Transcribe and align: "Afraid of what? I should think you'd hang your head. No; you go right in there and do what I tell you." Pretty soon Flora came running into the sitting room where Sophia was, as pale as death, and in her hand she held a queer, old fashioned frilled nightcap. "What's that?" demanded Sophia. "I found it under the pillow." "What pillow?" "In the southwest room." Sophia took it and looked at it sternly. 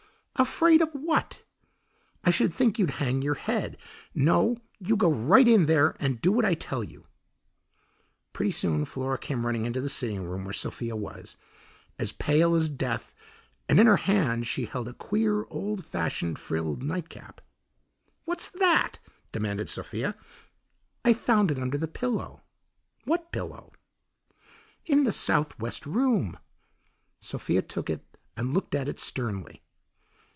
"Afraid 0.37 0.81
of 0.81 0.89
what? 0.93 1.45
I 2.23 2.31
should 2.31 2.51
think 2.51 2.79
you'd 2.79 2.91
hang 2.97 3.21
your 3.21 3.35
head. 3.35 3.77
No; 4.15 4.57
you 4.79 4.97
go 4.97 5.11
right 5.13 5.47
in 5.47 5.67
there 5.67 5.95
and 5.99 6.19
do 6.19 6.31
what 6.31 6.45
I 6.45 6.55
tell 6.55 6.83
you." 6.83 7.05
Pretty 8.33 8.49
soon 8.49 8.85
Flora 8.85 9.19
came 9.19 9.45
running 9.45 9.65
into 9.65 9.81
the 9.81 9.89
sitting 9.89 10.23
room 10.23 10.43
where 10.43 10.53
Sophia 10.53 10.95
was, 10.95 11.35
as 11.99 12.11
pale 12.11 12.55
as 12.55 12.69
death, 12.69 13.13
and 13.69 13.79
in 13.79 13.85
her 13.85 13.97
hand 13.97 14.47
she 14.47 14.65
held 14.65 14.87
a 14.87 14.93
queer, 14.93 15.43
old 15.51 15.85
fashioned 15.85 16.39
frilled 16.39 16.81
nightcap. 16.81 17.39
"What's 18.25 18.49
that?" 18.49 18.97
demanded 19.31 19.69
Sophia. 19.69 20.15
"I 21.05 21.13
found 21.13 21.51
it 21.51 21.59
under 21.59 21.77
the 21.77 21.87
pillow." 21.87 22.41
"What 23.03 23.31
pillow?" 23.31 23.73
"In 24.87 25.03
the 25.03 25.11
southwest 25.11 25.85
room." 25.85 26.39
Sophia 27.19 27.61
took 27.61 27.91
it 27.91 28.03
and 28.35 28.55
looked 28.55 28.73
at 28.73 28.89
it 28.89 28.97
sternly. 28.99 29.61